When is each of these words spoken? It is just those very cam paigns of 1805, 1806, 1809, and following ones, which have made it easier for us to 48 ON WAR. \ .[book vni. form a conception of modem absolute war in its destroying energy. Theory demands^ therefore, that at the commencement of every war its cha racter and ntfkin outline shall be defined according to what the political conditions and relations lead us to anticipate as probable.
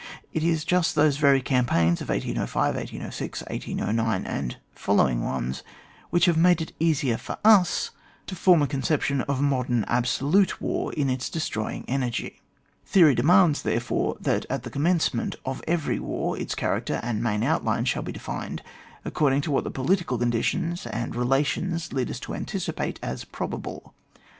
It 0.33 0.41
is 0.43 0.65
just 0.65 0.95
those 0.95 1.17
very 1.17 1.43
cam 1.43 1.67
paigns 1.67 2.01
of 2.01 2.09
1805, 2.09 2.73
1806, 2.73 3.41
1809, 3.51 4.25
and 4.25 4.57
following 4.73 5.23
ones, 5.23 5.61
which 6.09 6.25
have 6.25 6.37
made 6.37 6.59
it 6.59 6.73
easier 6.79 7.17
for 7.17 7.37
us 7.45 7.91
to 8.25 8.33
48 8.33 8.33
ON 8.33 8.33
WAR. 8.33 8.33
\ 8.33 8.33
.[book 8.33 8.33
vni. 8.33 8.39
form 8.39 8.61
a 8.63 8.67
conception 8.67 9.21
of 9.21 9.41
modem 9.43 9.85
absolute 9.87 10.59
war 10.59 10.91
in 10.93 11.07
its 11.07 11.29
destroying 11.29 11.85
energy. 11.87 12.41
Theory 12.83 13.15
demands^ 13.15 13.61
therefore, 13.61 14.17
that 14.21 14.47
at 14.49 14.63
the 14.63 14.71
commencement 14.71 15.35
of 15.45 15.61
every 15.67 15.99
war 15.99 16.35
its 16.35 16.55
cha 16.55 16.69
racter 16.69 16.99
and 17.03 17.21
ntfkin 17.21 17.43
outline 17.45 17.85
shall 17.85 18.01
be 18.01 18.11
defined 18.11 18.63
according 19.05 19.41
to 19.41 19.51
what 19.51 19.65
the 19.65 19.69
political 19.69 20.17
conditions 20.17 20.87
and 20.87 21.15
relations 21.15 21.93
lead 21.93 22.09
us 22.09 22.19
to 22.21 22.33
anticipate 22.33 22.99
as 23.03 23.23
probable. 23.23 23.93